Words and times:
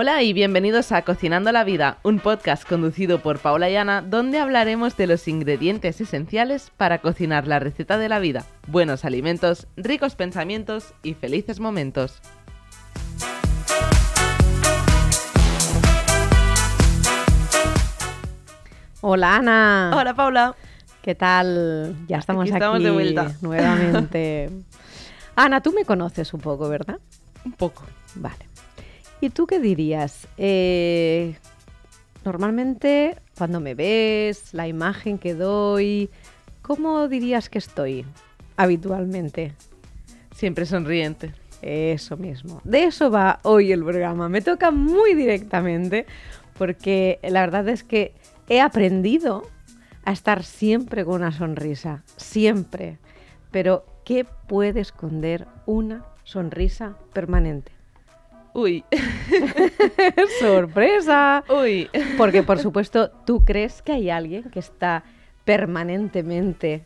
Hola 0.00 0.22
y 0.22 0.32
bienvenidos 0.32 0.92
a 0.92 1.02
Cocinando 1.02 1.50
la 1.50 1.64
Vida, 1.64 1.98
un 2.04 2.20
podcast 2.20 2.64
conducido 2.68 3.20
por 3.20 3.40
Paula 3.40 3.68
y 3.68 3.74
Ana, 3.74 4.00
donde 4.00 4.38
hablaremos 4.38 4.96
de 4.96 5.08
los 5.08 5.26
ingredientes 5.26 6.00
esenciales 6.00 6.70
para 6.76 6.98
cocinar 6.98 7.48
la 7.48 7.58
receta 7.58 7.98
de 7.98 8.08
la 8.08 8.20
vida, 8.20 8.44
buenos 8.68 9.04
alimentos, 9.04 9.66
ricos 9.76 10.14
pensamientos 10.14 10.94
y 11.02 11.14
felices 11.14 11.58
momentos. 11.58 12.22
Hola 19.00 19.34
Ana. 19.34 19.90
Hola 19.96 20.14
Paula. 20.14 20.54
¿Qué 21.02 21.16
tal? 21.16 21.96
Ya 22.06 22.18
estamos 22.18 22.42
aquí, 22.42 22.52
estamos 22.52 22.84
de 22.84 22.92
vuelta. 22.92 23.32
nuevamente. 23.40 24.48
Ana, 25.34 25.60
tú 25.60 25.72
me 25.72 25.84
conoces 25.84 26.32
un 26.34 26.40
poco, 26.40 26.68
¿verdad? 26.68 27.00
Un 27.44 27.50
poco. 27.50 27.82
Vale. 28.14 28.47
¿Y 29.20 29.30
tú 29.30 29.46
qué 29.48 29.58
dirías? 29.58 30.28
Eh, 30.36 31.36
normalmente, 32.24 33.16
cuando 33.36 33.58
me 33.58 33.74
ves, 33.74 34.54
la 34.54 34.68
imagen 34.68 35.18
que 35.18 35.34
doy, 35.34 36.08
¿cómo 36.62 37.08
dirías 37.08 37.48
que 37.48 37.58
estoy 37.58 38.04
habitualmente? 38.56 39.54
Siempre 40.34 40.66
sonriente. 40.66 41.32
Eso 41.62 42.16
mismo. 42.16 42.60
De 42.62 42.84
eso 42.84 43.10
va 43.10 43.40
hoy 43.42 43.72
el 43.72 43.82
programa. 43.82 44.28
Me 44.28 44.40
toca 44.40 44.70
muy 44.70 45.14
directamente 45.14 46.06
porque 46.56 47.18
la 47.22 47.40
verdad 47.40 47.68
es 47.68 47.82
que 47.82 48.14
he 48.48 48.60
aprendido 48.60 49.48
a 50.04 50.12
estar 50.12 50.44
siempre 50.44 51.04
con 51.04 51.16
una 51.16 51.32
sonrisa. 51.32 52.04
Siempre. 52.16 52.98
Pero, 53.50 53.84
¿qué 54.04 54.24
puede 54.46 54.78
esconder 54.78 55.48
una 55.66 56.04
sonrisa 56.22 56.96
permanente? 57.12 57.77
Uy. 58.58 58.84
¡Sorpresa! 60.40 61.44
Uy. 61.48 61.88
Porque, 62.16 62.42
por 62.42 62.58
supuesto, 62.58 63.10
tú 63.24 63.44
crees 63.44 63.82
que 63.82 63.92
hay 63.92 64.10
alguien 64.10 64.50
que 64.50 64.58
está 64.58 65.04
permanentemente 65.44 66.84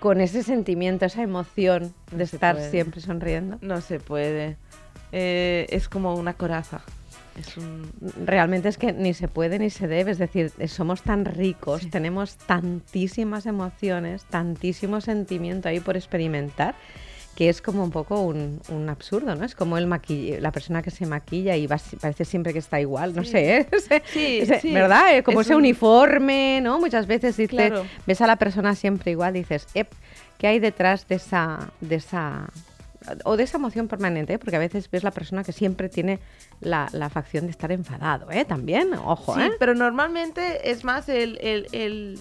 con 0.00 0.20
ese 0.20 0.42
sentimiento, 0.42 1.04
esa 1.04 1.22
emoción 1.22 1.94
de 2.10 2.18
No 2.18 2.22
estar 2.24 2.60
siempre 2.60 3.00
sonriendo. 3.00 3.58
No 3.60 3.80
se 3.80 4.00
puede. 4.00 4.56
Eh, 5.12 5.66
es 5.70 5.88
como 5.88 6.14
una 6.14 6.34
coraza. 6.34 6.80
Es 7.38 7.56
un... 7.56 7.90
Realmente 8.24 8.68
es 8.68 8.76
que 8.76 8.92
ni 8.92 9.14
se 9.14 9.28
puede 9.28 9.58
ni 9.58 9.70
se 9.70 9.86
debe, 9.86 10.10
es 10.10 10.18
decir, 10.18 10.52
eh, 10.58 10.68
somos 10.68 11.02
tan 11.02 11.24
ricos, 11.24 11.82
Sí. 11.82 11.90
tenemos 11.90 12.36
tantísimas 12.36 13.46
emociones, 13.46 14.24
tantísimo 14.24 15.00
sentimiento 15.00 15.68
ahí 15.68 15.80
por 15.80 15.96
experimentar, 15.96 16.74
que 17.36 17.48
es 17.50 17.60
como 17.62 17.84
un 17.84 17.90
poco 17.90 18.22
un, 18.22 18.60
un 18.70 18.88
absurdo, 18.88 19.34
¿no? 19.36 19.44
Es 19.44 19.54
como 19.54 19.76
el 19.78 19.86
maquill- 19.86 20.40
la 20.40 20.50
persona 20.50 20.82
que 20.82 20.90
se 20.90 21.04
maquilla 21.06 21.54
y 21.54 21.66
va 21.66 21.76
parece 22.00 22.24
siempre 22.24 22.52
que 22.54 22.58
está 22.58 22.80
igual, 22.80 23.14
no 23.14 23.22
Sí. 23.22 23.30
sé, 23.32 23.56
¿eh? 23.58 23.66
Sí, 24.12 24.38
ese- 24.40 24.60
sí. 24.60 24.72
¿verdad? 24.72 25.14
Eh, 25.16 25.22
Como 25.22 25.42
Es 25.42 25.46
ese 25.48 25.54
un- 25.54 25.60
uniforme, 25.60 26.60
¿no? 26.62 26.80
Muchas 26.80 27.06
veces 27.06 27.36
dices, 27.36 27.68
Claro. 27.70 27.84
ves 28.06 28.20
a 28.22 28.26
la 28.26 28.36
persona 28.36 28.74
siempre 28.74 29.10
igual, 29.12 29.34
dices, 29.34 29.68
"Ep, 29.74 29.92
¿qué 30.38 30.46
hay 30.48 30.58
detrás 30.58 31.06
de 31.08 31.16
esa, 31.16 31.70
de 31.80 31.96
esa 31.96 32.48
o 33.24 33.36
de 33.36 33.44
esa 33.44 33.58
emoción 33.58 33.86
permanente, 33.86 34.32
¿eh? 34.32 34.38
porque 34.38 34.56
a 34.56 34.58
veces 34.58 34.90
ves 34.90 35.04
la 35.04 35.12
persona 35.12 35.44
que 35.44 35.52
siempre 35.52 35.88
tiene 35.88 36.18
la, 36.60 36.88
la 36.90 37.08
facción 37.08 37.44
de 37.44 37.52
estar 37.52 37.70
enfadado, 37.70 38.32
¿eh? 38.32 38.44
También, 38.44 38.94
ojo, 38.94 39.34
Sí, 39.36 39.42
¿eh? 39.42 39.50
pero 39.60 39.74
normalmente 39.74 40.70
es 40.70 40.82
más 40.84 41.08
el, 41.08 41.38
el- 41.40 41.68
el- 41.70 42.18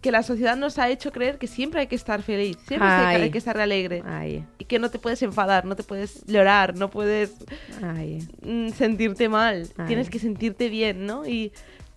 que 0.00 0.12
la 0.12 0.22
sociedad 0.22 0.56
nos 0.56 0.78
ha 0.78 0.88
hecho 0.90 1.10
creer 1.12 1.38
que 1.38 1.46
siempre 1.46 1.80
hay 1.80 1.86
que 1.88 1.96
estar 1.96 2.22
feliz, 2.22 2.56
siempre 2.66 2.88
hay 2.88 3.00
que- 3.00 3.16
Ay. 3.16 3.22
hay 3.22 3.30
que 3.30 3.38
estar 3.38 3.58
alegre. 3.58 4.02
Ay, 4.06 4.44
Y 4.58 4.64
que 4.64 4.78
no 4.78 4.90
te 4.90 4.98
puedes 4.98 5.22
enfadar, 5.22 5.64
no 5.64 5.74
te 5.74 5.82
puedes 5.82 6.24
llorar, 6.26 6.76
no 6.76 6.88
puedes 6.88 7.34
ay. 7.82 8.26
mm, 8.42 8.68
sentirte 8.70 9.28
mal. 9.28 9.68
Tienes 9.86 10.08
que 10.10 10.18
sentirte 10.18 10.68
bien, 10.68 11.04
¿no? 11.06 11.26
Y 11.26 11.52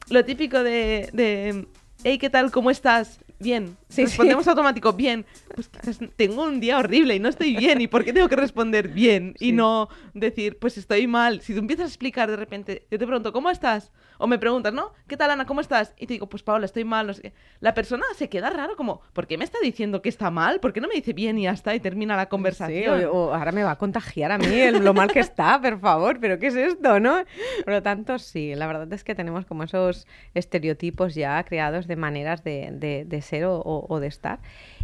lo 0.10 0.26
típico 0.26 0.64
de, 0.64 1.10
de 1.14 1.68
hey, 2.04 2.18
¿qué 2.18 2.30
tal? 2.30 2.52
¿Cómo 2.52 2.72
estás? 2.72 3.20
Bien. 3.40 3.76
Sí, 3.90 4.04
Respondemos 4.04 4.48
automático, 4.48 4.94
bien. 4.94 5.26
Pues 5.56 5.68
quizás 5.68 5.98
tengo 6.16 6.44
un 6.44 6.60
día 6.60 6.78
horrible 6.78 7.16
y 7.16 7.20
no 7.20 7.28
estoy 7.28 7.56
bien. 7.56 7.82
¿Y 7.82 7.88
por 7.88 8.04
qué 8.06 8.14
tengo 8.14 8.30
que 8.30 8.36
responder 8.36 8.88
bien? 8.88 9.34
Y 9.40 9.46
Sí. 9.48 9.52
no 9.52 9.90
decir, 10.14 10.60
pues 10.60 10.78
estoy 10.78 11.08
mal. 11.08 11.42
Si 11.42 11.54
tú 11.54 11.60
empiezas 11.60 11.86
a 11.86 11.88
explicar 11.88 12.30
de 12.30 12.36
repente, 12.38 12.86
yo 12.92 13.00
te 13.00 13.06
pregunto, 13.08 13.34
¿cómo 13.34 13.50
estás? 13.50 13.92
O 14.24 14.28
me 14.28 14.38
preguntas, 14.38 14.72
¿no? 14.72 14.94
¿Qué 15.08 15.18
tal, 15.18 15.32
Ana? 15.32 15.46
¿Cómo 15.48 15.62
estás? 15.62 15.96
Y 15.98 16.06
te 16.06 16.14
digo, 16.14 16.30
pues 16.30 16.44
Paola, 16.44 16.66
estoy 16.66 16.84
mal, 16.84 17.08
no 17.08 17.14
sé 17.16 17.24
qué. 17.24 17.34
La 17.60 17.74
persona 17.74 18.06
se 18.16 18.30
queda 18.30 18.52
raro, 18.52 18.76
como, 18.76 19.02
¿por 19.14 19.26
qué 19.26 19.36
me 19.36 19.44
está 19.44 19.58
diciendo 19.64 20.04
que 20.04 20.10
está 20.10 20.30
mal? 20.30 20.60
¿Por 20.60 20.74
qué 20.74 20.80
no 20.80 20.88
me 20.88 20.94
dice 20.94 21.14
bien 21.14 21.40
y 21.40 21.44
ya 21.44 21.52
está? 21.52 21.74
Y 21.74 21.80
termina 21.80 22.16
la 22.16 22.26
Sí, 22.26 22.30
conversación. 22.30 23.04
o, 23.06 23.12
o 23.12 23.34
ahora 23.34 23.52
me 23.52 23.64
va 23.64 23.72
a 23.72 23.78
contagiar 23.80 24.32
a 24.32 24.38
mí 24.38 24.46
el- 24.62 24.84
lo 24.86 24.94
mal 24.94 25.12
que 25.12 25.20
está, 25.22 25.60
por 25.60 25.80
favor, 25.80 26.20
pero 26.20 26.38
¿qué 26.38 26.48
es 26.48 26.56
esto, 26.56 27.00
no? 27.00 27.24
Por 27.66 27.74
lo 27.74 27.82
tanto, 27.82 28.20
sí, 28.20 28.54
la 28.54 28.68
verdad 28.68 28.94
es 28.94 29.04
que 29.04 29.16
tenemos 29.16 29.46
como 29.46 29.64
esos 29.64 30.06
estereotipos 30.36 31.16
ya 31.16 31.44
creados 31.44 31.88
de 31.88 31.96
maneras 31.96 32.44
de, 32.44 32.70
de- 32.74 33.06
de 33.06 33.22
ser 33.22 33.46
o, 33.46 33.56
o- 33.60 33.86
o 33.92 34.00
de 34.00 34.08
estar. 34.08 34.40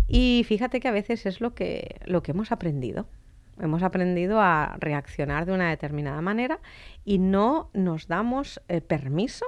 Y 0.07 0.45
fíjate 0.47 0.79
que 0.79 0.87
a 0.87 0.91
veces 0.91 1.25
es 1.27 1.41
lo 1.41 1.53
que, 1.53 1.97
lo 2.05 2.23
que 2.23 2.31
hemos 2.31 2.51
aprendido. 2.51 3.07
Hemos 3.59 3.83
aprendido 3.83 4.39
a 4.41 4.75
reaccionar 4.79 5.45
de 5.45 5.53
una 5.53 5.69
determinada 5.69 6.21
manera 6.21 6.59
y 7.05 7.17
no 7.19 7.69
nos 7.73 8.07
damos 8.07 8.61
eh, 8.67 8.81
permiso 8.81 9.45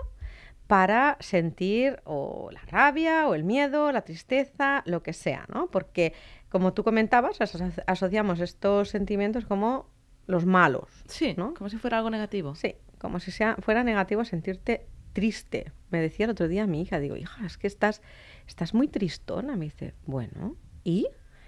para 0.67 1.17
sentir 1.19 1.99
o 2.05 2.49
la 2.51 2.61
rabia 2.67 3.27
o 3.27 3.33
el 3.35 3.43
miedo, 3.43 3.91
la 3.91 4.01
tristeza, 4.03 4.83
lo 4.85 5.01
que 5.01 5.13
sea, 5.13 5.45
¿no? 5.51 5.67
Porque, 5.71 6.13
como 6.49 6.73
tú 6.73 6.83
comentabas, 6.83 7.41
aso- 7.41 7.71
asociamos 7.87 8.39
estos 8.39 8.89
sentimientos 8.89 9.45
como 9.45 9.89
los 10.27 10.45
malos, 10.45 11.03
Sí, 11.07 11.33
¿no? 11.37 11.55
como 11.55 11.69
si 11.69 11.77
fuera 11.77 11.97
algo 11.97 12.11
negativo. 12.11 12.53
Sí, 12.53 12.75
como 12.99 13.19
si 13.19 13.31
sea, 13.31 13.55
fuera 13.61 13.83
negativo 13.83 14.23
sentirte 14.25 14.85
triste. 15.13 15.71
Me 15.89 15.99
decía 16.01 16.25
el 16.25 16.31
otro 16.31 16.47
día 16.47 16.67
mi 16.67 16.81
hija, 16.83 16.99
digo, 16.99 17.15
hija, 17.15 17.43
es 17.47 17.57
que 17.57 17.65
estás, 17.65 18.03
estás 18.45 18.75
muy 18.75 18.87
tristona. 18.87 19.55
Me 19.55 19.65
dice, 19.65 19.95
bueno, 20.05 20.55
¿y? 20.83 21.07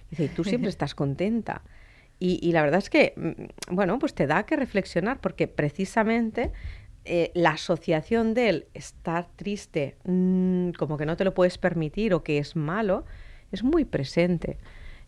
Dice, 0.10 0.24
y 0.24 0.30
tú 0.30 0.44
siempre 0.50 0.70
estás 0.70 0.96
contenta. 0.96 1.62
Y, 2.22 2.40
y 2.48 2.52
la 2.52 2.62
verdad 2.62 2.78
es 2.78 2.92
que, 2.92 3.14
mm, 3.18 3.74
bueno, 3.76 3.98
pues 3.98 4.14
te 4.14 4.28
da 4.28 4.44
que 4.44 4.56
reflexionar 4.56 5.20
porque 5.20 5.48
precisamente 5.48 6.52
eh, 7.04 7.32
la 7.34 7.52
asociación 7.52 8.36
del 8.36 8.68
estar 8.76 9.28
triste, 9.36 9.98
mm, 10.04 10.70
como 10.78 10.98
que 10.98 11.08
no 11.08 11.18
te 11.18 11.24
lo 11.24 11.34
puedes 11.34 11.58
permitir 11.58 12.14
o 12.14 12.22
que 12.24 12.38
es 12.38 12.56
malo, 12.56 13.06
es 13.52 13.64
muy 13.64 13.86
presente. 13.86 14.60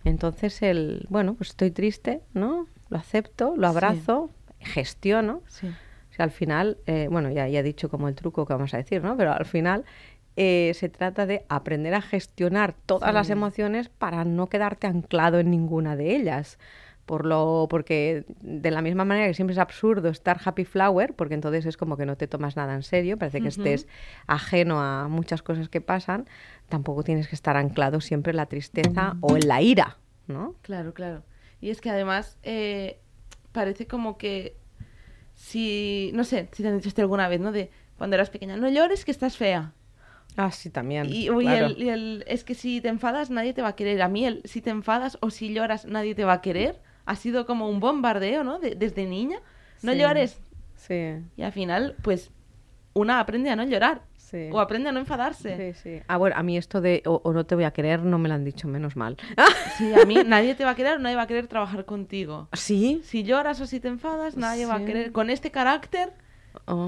Entonces 0.03 0.63
el, 0.63 1.05
bueno, 1.09 1.35
pues 1.35 1.51
estoy 1.51 1.69
triste, 1.69 2.21
¿no? 2.33 2.65
Lo 2.89 2.97
acepto, 2.97 3.53
lo 3.55 3.69
Sí. 3.69 3.77
abrazo, 3.77 4.31
gestiono. 4.59 5.43
Sí. 5.47 5.67
O 5.67 6.15
sea, 6.15 6.25
al 6.25 6.31
final, 6.31 6.79
eh, 6.87 7.07
bueno, 7.11 7.29
ya, 7.29 7.47
ya 7.47 7.59
he 7.59 7.63
dicho 7.63 7.89
como 7.89 8.07
el 8.07 8.15
truco 8.15 8.47
que 8.47 8.53
vamos 8.53 8.73
a 8.73 8.77
decir, 8.77 9.03
¿no? 9.03 9.15
Pero 9.15 9.31
al 9.33 9.45
final 9.45 9.85
eh, 10.35 10.71
se 10.73 10.89
trata 10.89 11.27
de 11.27 11.45
aprender 11.47 11.93
a 11.93 12.01
gestionar 12.01 12.73
todas 12.87 13.13
las 13.13 13.29
emociones 13.29 13.89
para 13.89 14.25
no 14.25 14.47
quedarte 14.47 14.87
anclado 14.87 15.37
en 15.39 15.51
ninguna 15.51 15.95
de 15.95 16.15
ellas. 16.15 16.57
Por 17.05 17.25
lo, 17.25 17.67
porque 17.69 18.25
de 18.41 18.71
la 18.71 18.81
misma 18.81 19.03
manera 19.03 19.27
que 19.27 19.33
siempre 19.33 19.51
es 19.53 19.59
absurdo 19.59 20.07
estar 20.09 20.39
happy 20.43 20.63
flower, 20.63 21.13
porque 21.15 21.33
entonces 21.33 21.65
es 21.65 21.75
como 21.75 21.97
que 21.97 22.05
no 22.05 22.15
te 22.15 22.27
tomas 22.27 22.55
nada 22.55 22.73
en 22.75 22.83
serio, 22.83 23.17
parece 23.17 23.41
que 23.41 23.49
estés 23.49 23.87
ajeno 24.25 24.79
a 24.81 25.09
muchas 25.09 25.41
cosas 25.41 25.67
que 25.67 25.81
pasan, 25.81 26.27
tampoco 26.69 27.03
tienes 27.03 27.27
que 27.27 27.35
estar 27.35 27.57
anclado 27.57 27.99
siempre 27.99 28.31
en 28.31 28.37
la 28.37 28.45
tristeza 28.45 29.17
o 29.19 29.35
en 29.35 29.49
la 29.49 29.61
ira, 29.61 29.97
¿no? 30.27 30.55
Claro, 30.61 30.93
claro. 30.93 31.23
Y 31.59 31.71
es 31.71 31.81
que 31.81 31.89
además 31.89 32.37
eh, 32.43 32.99
parece 33.51 33.85
como 33.85 34.17
que 34.17 34.55
si, 35.35 36.11
no 36.13 36.23
sé, 36.23 36.47
si 36.53 36.63
te 36.63 36.69
han 36.69 36.77
dicho 36.77 36.87
esto 36.89 37.01
alguna 37.01 37.27
vez, 37.27 37.39
¿no? 37.41 37.51
De 37.51 37.69
cuando 37.97 38.15
eras 38.15 38.29
pequeña, 38.29 38.55
no 38.57 38.69
llores 38.69 39.05
que 39.05 39.11
estás 39.11 39.37
fea. 39.37 39.73
Ah, 40.35 40.51
sí, 40.51 40.69
también. 40.69 41.07
Y, 41.07 41.27
el, 41.27 41.81
y 41.81 41.89
el- 41.89 42.23
es 42.27 42.43
que 42.43 42.55
si 42.55 42.81
te 42.81 42.87
enfadas 42.89 43.29
nadie 43.29 43.53
te 43.53 43.61
va 43.61 43.69
a 43.69 43.75
querer. 43.75 44.01
A 44.01 44.07
mí 44.07 44.25
el 44.25 44.41
si 44.45 44.61
te 44.61 44.69
enfadas 44.71 45.17
o 45.21 45.29
si 45.29 45.53
lloras 45.53 45.85
nadie 45.85 46.15
te 46.15 46.23
va 46.25 46.33
a 46.33 46.41
querer 46.41 46.81
ha 47.05 47.15
sido 47.15 47.45
como 47.45 47.69
un 47.69 47.79
bombardeo, 47.79 48.43
¿no? 48.43 48.59
De- 48.59 48.75
desde 48.75 49.05
niña. 49.05 49.39
No 49.81 49.91
Sí. 49.93 49.97
llores. 49.99 50.39
Sí, 50.75 51.15
Y 51.37 51.41
al 51.43 51.51
final, 51.51 51.95
pues, 52.01 52.31
una 52.93 53.19
aprende 53.19 53.49
a 53.49 53.55
no 53.55 53.63
llorar. 53.63 54.01
sí. 54.17 54.49
O 54.51 54.59
aprende 54.59 54.89
a 54.89 54.91
no 54.91 54.99
enfadarse. 54.99 55.73
Sí, 55.73 55.79
sí. 55.83 56.01
Ah, 56.07 56.17
bueno, 56.17 56.35
a 56.35 56.41
mí 56.41 56.57
esto 56.57 56.81
de 56.81 57.03
o, 57.05 57.21
o 57.23 57.33
no 57.33 57.45
te 57.45 57.53
voy 57.53 57.65
a 57.65 57.71
querer 57.71 58.01
no 58.01 58.17
me 58.17 58.27
lo 58.29 58.33
han 58.35 58.43
dicho, 58.43 58.67
menos 58.67 58.95
mal. 58.95 59.15
Sí, 59.77 59.93
a 59.93 60.05
mí 60.05 60.15
nadie 60.25 60.55
te 60.55 60.63
va 60.65 60.71
a 60.71 60.75
querer 60.75 60.95
o 60.97 60.99
nadie 60.99 61.15
va 61.15 61.21
a 61.23 61.27
querer 61.27 61.45
trabajar 61.47 61.85
contigo. 61.85 62.47
¿Sí? 62.53 63.01
Si 63.03 63.23
lloras 63.23 63.61
o 63.61 63.65
si 63.67 63.79
te 63.79 63.87
enfadas, 63.89 64.35
nadie 64.35 64.65
va 64.65 64.75
a 64.75 64.85
querer. 64.85 65.11
Con 65.11 65.29
este 65.29 65.51
carácter, 65.51 66.13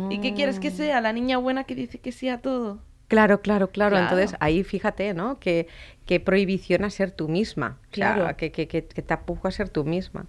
¿y 0.10 0.20
qué 0.22 0.34
quieres 0.34 0.60
que 0.60 0.72
sea? 0.72 1.02
La 1.02 1.14
niña 1.14 1.38
buena 1.38 1.64
que 1.66 1.76
dice 1.76 2.00
que 2.00 2.12
sí 2.12 2.30
a 2.30 2.40
todo. 2.42 2.80
Claro, 3.08 3.42
claro, 3.42 3.70
claro, 3.70 3.92
Claro. 3.98 4.04
Entonces 4.18 4.36
ahí 4.40 4.64
fíjate, 4.64 5.14
¿no? 5.14 5.40
Que, 5.40 5.68
que 6.06 6.20
prohibición 6.20 6.84
a 6.84 6.90
ser 6.90 7.12
tú 7.12 7.28
misma. 7.30 7.80
O 7.92 7.96
sea, 7.96 8.16
Claro. 8.16 8.38
que, 8.38 8.52
que, 8.52 8.68
que, 8.68 8.86
que 8.86 9.02
te 9.02 9.14
apujo 9.14 9.48
a 9.48 9.52
ser 9.52 9.70
tú 9.70 9.84
misma. 9.86 10.28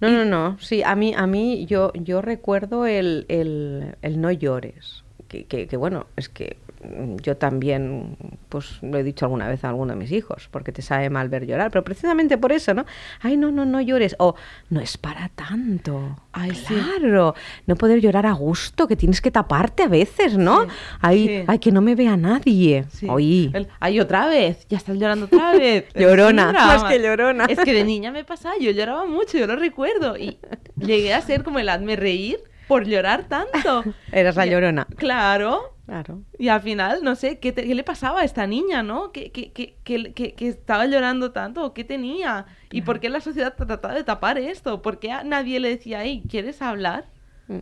No, 0.00 0.10
no, 0.10 0.24
no. 0.24 0.58
Sí, 0.60 0.82
a 0.82 0.94
mí, 0.96 1.14
a 1.16 1.26
mí 1.26 1.66
yo, 1.66 1.92
yo 1.94 2.22
recuerdo 2.22 2.86
el, 2.86 3.26
el, 3.28 3.96
el 4.02 4.20
no 4.20 4.30
llores. 4.30 5.04
Que, 5.30 5.44
que, 5.44 5.68
que, 5.68 5.76
bueno, 5.76 6.08
es 6.16 6.28
que 6.28 6.56
mm, 6.82 7.18
yo 7.22 7.36
también, 7.36 8.16
pues 8.48 8.82
lo 8.82 8.98
he 8.98 9.04
dicho 9.04 9.26
alguna 9.26 9.46
vez 9.46 9.62
a 9.62 9.68
alguno 9.68 9.92
de 9.92 9.96
mis 10.00 10.10
hijos, 10.10 10.48
porque 10.50 10.72
te 10.72 10.82
sabe 10.82 11.08
mal 11.08 11.28
ver 11.28 11.46
llorar, 11.46 11.70
pero 11.70 11.84
precisamente 11.84 12.36
por 12.36 12.50
eso, 12.50 12.74
¿no? 12.74 12.84
Ay, 13.20 13.36
no, 13.36 13.52
no, 13.52 13.64
no 13.64 13.80
llores. 13.80 14.16
O 14.18 14.34
no 14.70 14.80
es 14.80 14.98
para 14.98 15.28
tanto. 15.28 16.16
Ay, 16.32 16.50
sí. 16.56 16.74
claro. 16.74 17.36
No 17.68 17.76
poder 17.76 18.00
llorar 18.00 18.26
a 18.26 18.32
gusto, 18.32 18.88
que 18.88 18.96
tienes 18.96 19.20
que 19.20 19.30
taparte 19.30 19.84
a 19.84 19.88
veces, 19.88 20.36
¿no? 20.36 20.64
Sí, 20.64 20.70
Ay, 21.00 21.26
sí. 21.28 21.44
ay, 21.46 21.58
que 21.60 21.70
no 21.70 21.80
me 21.80 21.94
vea 21.94 22.16
nadie. 22.16 22.86
Sí. 22.90 23.06
Oí. 23.08 23.52
El, 23.54 23.68
Ay, 23.78 24.00
otra 24.00 24.26
vez, 24.26 24.66
ya 24.68 24.78
estás 24.78 24.98
llorando 24.98 25.26
otra 25.26 25.52
vez. 25.56 25.84
Llorona, 25.94 26.50
más 26.52 26.82
que 26.82 27.00
llorona. 27.00 27.44
Es 27.44 27.60
que 27.60 27.72
de 27.72 27.84
niña 27.84 28.10
me 28.10 28.24
pasaba, 28.24 28.56
yo 28.60 28.72
lloraba 28.72 29.06
mucho, 29.06 29.38
yo 29.38 29.46
lo 29.46 29.54
recuerdo. 29.54 30.16
Y 30.16 30.38
llegué 30.76 31.14
a 31.14 31.20
ser 31.20 31.44
como 31.44 31.60
el 31.60 31.68
hazme 31.68 31.94
reír 31.94 32.40
por 32.70 32.86
llorar 32.86 33.24
tanto. 33.24 33.82
Eras 34.12 34.36
la 34.36 34.46
llorona. 34.46 34.86
Claro. 34.96 35.74
Claro. 35.86 36.22
Y 36.38 36.46
al 36.46 36.60
final, 36.60 37.00
no 37.02 37.16
sé, 37.16 37.40
¿qué, 37.40 37.50
te- 37.50 37.66
qué 37.66 37.74
le 37.74 37.82
pasaba 37.82 38.20
a 38.20 38.24
esta 38.24 38.46
niña, 38.46 38.84
no? 38.84 39.10
¿Qué, 39.10 39.32
estaba 40.38 40.86
llorando 40.86 41.32
tanto? 41.32 41.64
¿O 41.64 41.74
¿Qué 41.74 41.82
tenía? 41.82 42.46
¿Y 42.70 42.82
por 42.82 43.00
qué 43.00 43.08
la 43.08 43.20
sociedad 43.20 43.56
trataba 43.56 43.92
de 43.94 44.04
tapar 44.04 44.38
esto? 44.38 44.82
¿Por 44.82 45.00
qué 45.00 45.10
a 45.10 45.24
nadie 45.24 45.58
le 45.58 45.70
decía, 45.70 46.04
hey, 46.04 46.22
¿quieres 46.30 46.62
hablar? 46.62 47.08
Mm. 47.48 47.58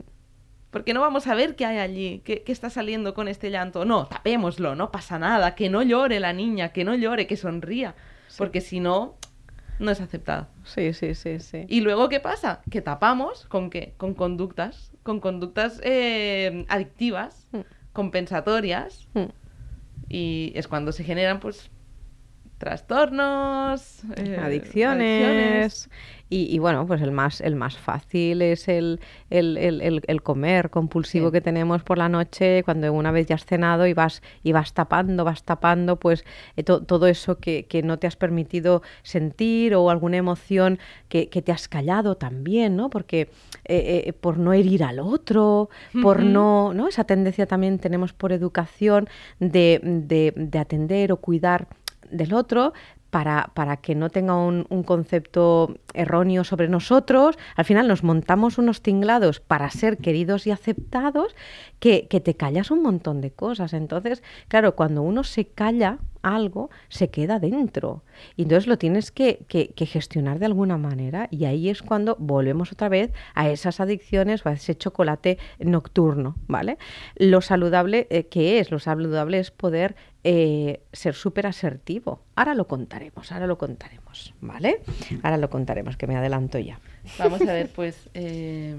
¿Por 0.71 0.85
qué 0.85 0.93
no 0.93 1.01
vamos 1.01 1.27
a 1.27 1.35
ver 1.35 1.57
qué 1.57 1.65
hay 1.65 1.79
allí? 1.79 2.21
¿Qué, 2.23 2.43
qué 2.43 2.53
está 2.53 2.69
saliendo 2.69 3.15
con 3.15 3.29
este 3.29 3.51
llanto? 3.51 3.87
No, 3.87 4.09
tapémoslo, 4.09 4.75
no 4.75 4.91
pasa 4.91 5.19
nada. 5.19 5.55
Que 5.55 5.71
no 5.71 5.83
llore 5.83 6.21
la 6.21 6.35
niña, 6.35 6.69
que 6.69 6.85
no 6.85 6.95
llore, 6.95 7.27
que 7.27 7.39
sonría. 7.39 7.95
Porque 8.37 8.61
si 8.61 8.79
no, 8.79 9.17
no 9.79 9.91
es 9.91 10.01
aceptada. 10.01 10.49
Sí, 10.65 10.93
sí, 10.93 11.15
sí, 11.15 11.41
sí. 11.41 11.65
Y 11.69 11.81
luego, 11.81 12.09
¿qué 12.09 12.21
pasa? 12.21 12.61
Que 12.71 12.83
tapamos 12.83 13.47
con 13.47 13.71
qué? 13.71 13.95
Con 13.97 14.15
conductas, 14.15 14.93
con 15.09 15.21
conductas 15.21 15.81
eh, 15.85 16.67
adictivas, 16.69 17.49
Mm. 17.53 17.61
compensatorias, 17.95 19.09
Mm. 19.15 19.31
y 20.11 20.53
es 20.55 20.69
cuando 20.69 20.93
se 20.93 21.03
generan, 21.03 21.41
pues, 21.41 21.71
trastornos, 22.59 24.03
eh, 24.17 24.37
adicciones. 24.41 25.25
adicciones. 25.25 25.91
Y, 26.31 26.55
y 26.55 26.59
bueno, 26.59 26.87
pues 26.87 27.01
el 27.01 27.11
más, 27.11 27.41
el 27.41 27.57
más 27.57 27.79
fácil 27.79 28.43
es 28.43 28.69
el, 28.69 29.01
el, 29.31 29.57
el- 29.57 30.23
comer 30.23 30.69
compulsivo 30.69 31.29
Sí. 31.29 31.33
que 31.33 31.41
tenemos 31.41 31.83
por 31.83 31.97
la 31.97 32.11
noche, 32.11 32.63
cuando 32.65 32.93
una 32.93 33.11
vez 33.13 33.27
ya 33.27 33.37
has 33.37 33.47
cenado 33.47 33.87
y 33.87 33.95
vas, 33.95 34.21
y 34.43 34.53
vas 34.53 34.75
tapando, 34.75 35.25
vas 35.25 35.43
tapando, 35.45 35.97
pues 35.97 36.25
eh, 36.57 36.65
to- 36.65 36.83
todo 36.83 37.07
eso 37.07 37.39
que, 37.39 37.65
que 37.65 37.83
no 37.83 37.99
te 37.99 38.07
has 38.07 38.17
permitido 38.17 38.83
sentir 39.03 39.75
o 39.75 39.89
alguna 39.89 40.19
emoción 40.19 40.79
que, 41.09 41.31
que 41.31 41.41
te 41.41 41.51
has 41.51 41.67
callado 41.67 42.17
también, 42.17 42.77
¿no? 42.77 42.91
Porque 42.91 43.31
eh, 43.65 44.05
eh, 44.07 44.13
por 44.13 44.37
no 44.39 44.53
herir 44.53 44.85
al 44.85 44.99
otro, 44.99 45.71
por 46.03 46.23
no, 46.23 46.75
¿no? 46.75 46.89
Esa 46.89 47.05
tendencia 47.05 47.47
también 47.47 47.79
tenemos 47.79 48.13
por 48.13 48.33
educación 48.33 49.09
de, 49.41 49.81
de- 49.83 50.35
de 50.37 50.59
atender 50.59 51.11
o 51.13 51.17
cuidar 51.17 51.69
del 52.11 52.35
otro 52.35 52.73
para, 53.11 53.53
para 53.55 53.79
que 53.79 53.95
no 53.95 54.11
tenga 54.11 54.37
un, 54.37 54.65
concepto 54.85 55.77
erróneo 55.95 56.45
sobre 56.45 56.69
nosotros. 56.69 57.39
Al 57.57 57.65
final 57.65 57.89
nos 57.89 58.05
montamos 58.05 58.59
unos 58.59 58.83
tinglados 58.83 59.41
para 59.41 59.71
ser 59.71 59.97
queridos 59.97 60.47
y 60.47 60.51
aceptados 60.51 61.35
que, 61.81 62.07
que 62.09 62.21
te 62.21 62.35
callas 62.35 62.71
un 62.71 62.83
montón 62.83 63.21
de 63.23 63.31
cosas. 63.31 63.73
Entonces, 63.73 64.23
claro, 64.49 64.77
cuando 64.77 65.01
uno 65.03 65.25
se 65.25 65.47
calla 65.47 65.99
algo, 66.21 66.69
se 66.91 67.09
queda 67.09 67.39
dentro. 67.39 68.03
Y 68.37 68.43
entonces 68.43 68.67
lo 68.67 68.77
tienes 68.77 69.11
que, 69.11 69.47
que- 69.49 69.69
que 69.69 69.87
gestionar 69.87 70.39
de 70.39 70.47
alguna 70.47 70.77
manera 70.77 71.29
y 71.31 71.47
ahí 71.47 71.71
es 71.71 71.81
cuando 71.83 72.15
volvemos 72.19 72.73
otra 72.73 72.89
vez 72.91 73.13
a 73.35 73.49
esas 73.49 73.81
adicciones 73.81 74.45
o 74.45 74.51
a 74.51 74.53
ese 74.53 74.77
chocolate 74.77 75.39
nocturno, 75.61 76.35
¿vale? 76.47 76.77
Lo 77.17 77.41
saludable, 77.41 78.07
eh, 78.11 78.25
¿qué 78.25 78.59
es? 78.59 78.71
Lo 78.71 78.81
saludable 78.81 79.39
es 79.39 79.51
poder 79.51 79.95
eh, 80.31 80.83
ser 80.93 81.15
súper 81.15 81.47
asertivo. 81.47 82.21
Ahora 82.37 82.55
lo 82.55 82.69
contaremos, 82.69 83.33
ahora 83.33 83.47
lo 83.47 83.57
contaremos, 83.57 84.35
¿vale? 84.43 84.83
Ahora 85.23 85.39
lo 85.39 85.49
contaremos, 85.49 85.97
que 85.97 86.07
me 86.07 86.17
adelanto 86.17 86.59
ya. 86.59 86.79
Vamos 87.19 87.41
a 87.41 87.55
ver, 87.55 87.71
pues, 87.75 88.11
eh, 88.13 88.77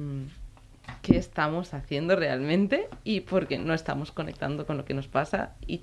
qué 1.01 1.17
estamos 1.17 1.73
haciendo 1.73 2.15
realmente 2.15 2.87
y 3.03 3.21
por 3.21 3.47
qué 3.47 3.57
no 3.57 3.73
estamos 3.73 4.11
conectando 4.11 4.67
con 4.67 4.77
lo 4.77 4.85
que 4.85 4.93
nos 4.93 5.07
pasa 5.07 5.55
y 5.65 5.81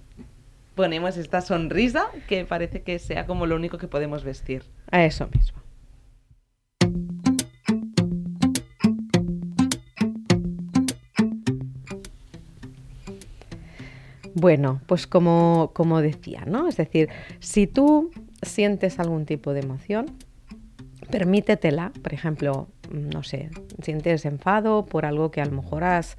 ponemos 0.77 1.17
esta 1.17 1.41
sonrisa 1.41 2.11
que 2.29 2.45
parece 2.45 2.83
que 2.83 3.01
sea 3.01 3.27
como 3.27 3.45
lo 3.47 3.57
único 3.57 3.77
que 3.77 3.89
podemos 3.89 4.23
vestir. 4.23 4.63
A 4.93 5.05
eso 5.05 5.29
mismo. 5.35 5.66
Bueno, 14.38 14.83
pues 14.87 15.06
como, 15.06 15.71
como 15.73 16.03
decía, 16.03 16.44
¿no? 16.47 16.69
Es 16.69 16.77
decir, 16.77 17.09
si 17.41 17.67
tú 17.67 18.11
sientes 18.43 18.99
algún 19.00 19.25
tipo 19.25 19.55
de 19.55 19.61
emoción, 19.61 20.05
permítetela, 21.11 21.93
por 22.03 22.12
ejemplo, 22.12 22.69
no 22.91 23.23
sé, 23.23 23.49
sientes 23.83 24.25
enfado 24.27 24.85
por 24.85 25.06
algo 25.06 25.31
que 25.31 25.41
a 25.41 25.47
lo 25.47 25.53
mejor 25.53 25.85
has, 25.85 26.19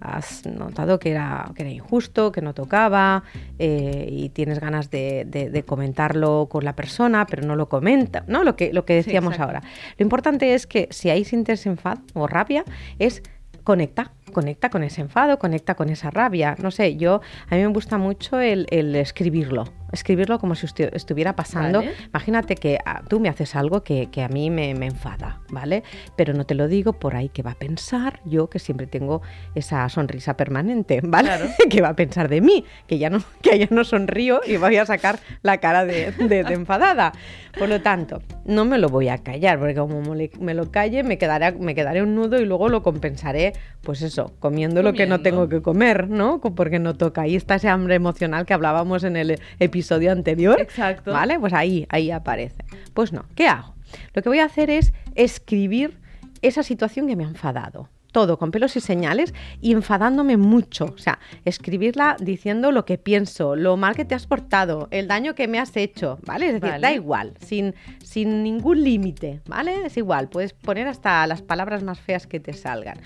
has 0.00 0.46
notado 0.46 0.98
que 0.98 1.10
era, 1.10 1.50
que 1.54 1.62
era 1.62 1.70
injusto, 1.70 2.32
que 2.32 2.40
no 2.40 2.54
tocaba, 2.54 3.24
eh, 3.58 4.08
y 4.10 4.30
tienes 4.30 4.58
ganas 4.60 4.90
de, 4.90 5.26
de- 5.26 5.50
de 5.50 5.62
comentarlo 5.62 6.48
con 6.50 6.64
la 6.64 6.74
persona, 6.74 7.26
pero 7.26 7.46
no 7.46 7.56
lo 7.56 7.68
comenta, 7.68 8.24
¿no? 8.26 8.42
Lo 8.42 8.56
que, 8.56 8.72
lo 8.72 8.84
que 8.86 8.94
decíamos 8.94 9.38
ahora. 9.38 9.62
Lo 9.98 10.02
importante 10.02 10.54
es 10.54 10.66
que 10.66 10.88
si 10.90 11.10
ahí 11.10 11.24
sientes 11.24 11.66
enfado 11.66 12.00
o 12.14 12.26
rabia, 12.26 12.64
es 12.98 13.22
conecta, 13.64 14.12
conecta 14.32 14.70
con 14.70 14.82
ese 14.82 15.00
enfado, 15.02 15.38
conecta 15.38 15.74
con 15.74 15.88
esa 15.90 16.10
rabia. 16.10 16.56
No 16.62 16.70
sé, 16.70 16.96
yo, 16.96 17.20
a 17.48 17.54
mí 17.54 17.60
me 17.60 17.66
gusta 17.68 17.98
mucho 17.98 18.38
el, 18.40 18.66
el 18.70 18.94
escribirlo, 18.96 19.64
escribirlo 19.92 20.38
como 20.38 20.54
si 20.54 20.66
estu- 20.66 20.90
estuviera 20.92 21.34
pasando. 21.36 21.80
Vale. 21.80 21.92
Imagínate 22.08 22.54
que 22.56 22.78
ah, 22.84 23.02
tú 23.08 23.20
me 23.20 23.28
haces 23.28 23.56
algo 23.56 23.82
que, 23.82 24.08
que 24.10 24.22
a 24.22 24.28
mí 24.28 24.50
me, 24.50 24.74
me 24.74 24.86
enfada, 24.86 25.40
¿vale? 25.50 25.82
Pero 26.16 26.32
no 26.34 26.44
te 26.46 26.54
lo 26.54 26.68
digo 26.68 26.92
por 26.94 27.16
ahí 27.16 27.28
que 27.28 27.42
va 27.42 27.52
a 27.52 27.58
pensar 27.58 28.20
yo 28.24 28.48
que 28.50 28.58
siempre 28.58 28.86
tengo 28.86 29.22
esa 29.54 29.88
sonrisa 29.88 30.36
permanente, 30.36 31.00
¿vale? 31.02 31.28
Claro. 31.28 31.46
que 31.70 31.80
va 31.80 31.88
a 31.90 31.96
pensar 31.96 32.28
de 32.28 32.40
mí, 32.40 32.64
que 32.86 32.98
ya 32.98 33.10
no, 33.10 33.18
que 33.42 33.58
ya 33.58 33.68
no 33.70 33.84
sonrío 33.84 34.40
y 34.46 34.56
voy 34.56 34.76
a 34.76 34.86
sacar 34.86 35.18
la 35.42 35.58
cara 35.58 35.84
de, 35.84 36.12
de- 36.12 36.44
de 36.44 36.54
enfadada. 36.54 37.12
Por 37.58 37.68
lo 37.68 37.80
tanto, 37.82 38.22
no 38.44 38.64
me 38.64 38.78
lo 38.78 38.88
voy 38.88 39.08
a 39.08 39.18
callar, 39.18 39.58
porque 39.58 39.74
como 39.74 40.00
me 40.38 40.54
lo 40.54 40.70
calle 40.70 41.02
me 41.02 41.18
quedaré, 41.18 41.52
me 41.52 41.74
quedaré 41.74 42.02
un 42.02 42.14
nudo 42.14 42.40
y 42.40 42.44
luego 42.44 42.68
lo 42.68 42.82
compensaré, 42.82 43.52
pues 43.82 44.02
eso, 44.02 44.19
comiendo, 44.38 44.82
lo 44.82 44.92
que 44.92 45.06
no 45.06 45.20
tengo 45.20 45.48
que 45.48 45.62
comer, 45.62 46.08
¿no? 46.08 46.40
Porque 46.40 46.78
no 46.78 46.94
toca. 46.94 47.22
Ahí 47.22 47.36
está 47.36 47.56
ese 47.56 47.68
hambre 47.68 47.94
emocional 47.94 48.46
que 48.46 48.54
hablábamos 48.54 49.04
en 49.04 49.16
el 49.16 49.40
episodio 49.58 50.12
anterior. 50.12 50.60
Exacto. 50.60 51.12
¿Vale? 51.12 51.38
Pues 51.38 51.52
ahí, 51.52 51.86
ahí 51.88 52.10
aparece. 52.10 52.64
Pues 52.94 53.12
no, 53.12 53.24
¿qué 53.34 53.48
hago? 53.48 53.74
Lo 54.14 54.22
que 54.22 54.28
voy 54.28 54.38
a 54.38 54.44
hacer 54.44 54.70
es 54.70 54.92
escribir 55.14 55.98
esa 56.42 56.62
situación 56.62 57.06
que 57.08 57.16
me 57.16 57.24
ha 57.24 57.28
enfadado. 57.28 57.88
Todo 58.12 58.38
con 58.38 58.50
pelos 58.50 58.76
y 58.76 58.80
señales 58.80 59.34
y 59.60 59.72
enfadándome 59.72 60.36
mucho. 60.36 60.86
O 60.86 60.98
sea, 60.98 61.18
escribirla 61.44 62.16
diciendo 62.18 62.72
lo 62.72 62.84
que 62.84 62.98
pienso, 62.98 63.56
lo 63.56 63.76
mal 63.76 63.94
que 63.94 64.04
te 64.04 64.14
has 64.14 64.26
portado, 64.26 64.88
el 64.90 65.08
daño 65.08 65.34
que 65.34 65.48
me 65.48 65.58
has 65.58 65.76
hecho, 65.76 66.18
¿vale? 66.24 66.46
Es 66.46 66.52
decir, 66.54 66.70
Vale. 66.70 66.82
da 66.82 66.92
igual, 66.92 67.34
sin, 67.40 67.74
sin 68.02 68.42
ningún 68.42 68.82
límite, 68.82 69.40
¿vale? 69.46 69.86
Es 69.86 69.96
igual, 69.96 70.28
puedes 70.28 70.52
poner 70.52 70.88
hasta 70.88 71.26
las 71.26 71.42
palabras 71.42 71.82
más 71.82 72.00
feas 72.00 72.26
que 72.26 72.40
te 72.40 72.52
salgan. 72.52 72.98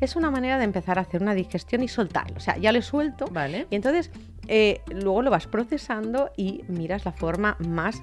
Es 0.00 0.16
una 0.16 0.30
manera 0.30 0.58
de 0.58 0.64
empezar 0.64 0.98
a 0.98 1.02
hacer 1.02 1.22
una 1.22 1.34
digestión 1.34 1.82
y 1.82 1.88
soltarlo. 1.88 2.36
O 2.36 2.40
sea, 2.40 2.56
ya 2.56 2.72
lo 2.72 2.78
he 2.78 2.82
suelto, 2.82 3.26
Vale. 3.30 3.66
y 3.70 3.76
entonces 3.76 4.10
eh, 4.48 4.80
luego 4.88 5.22
lo 5.22 5.30
vas 5.30 5.46
procesando 5.46 6.30
y 6.36 6.62
miras 6.68 7.04
la 7.04 7.12
forma 7.12 7.56
más 7.60 8.02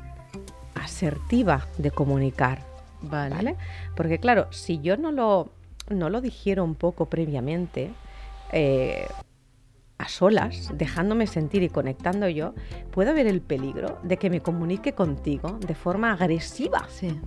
asertiva 0.75 1.67
de 1.77 1.91
comunicar, 1.91 2.65
Vale. 3.01 3.35
¿vale? 3.35 3.55
Porque 3.95 4.19
claro, 4.19 4.47
si 4.51 4.79
yo 4.79 4.97
no 4.97 5.11
lo, 5.11 5.51
no 5.89 6.09
lo 6.09 6.21
digiero 6.21 6.63
un 6.63 6.75
poco 6.75 7.09
previamente, 7.09 7.91
eh, 8.51 9.07
a 9.97 10.07
solas, 10.07 10.71
dejándome 10.75 11.27
sentir 11.27 11.61
y 11.61 11.69
conectando 11.69 12.29
yo, 12.29 12.53
puedo 12.91 13.13
ver 13.13 13.27
el 13.27 13.41
peligro 13.41 13.99
de 14.01 14.17
que 14.17 14.29
me 14.29 14.39
comunique 14.39 14.93
contigo 14.93 15.59
de 15.59 15.75
forma 15.75 16.13
agresiva. 16.13 16.87
Sí, 16.89 17.19